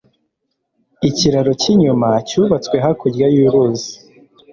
Ikiraro 1.09 1.51
cy'icyuma 1.61 2.09
cyubatswe 2.27 2.75
hakurya 2.83 3.27
y'uruzi. 3.35 3.91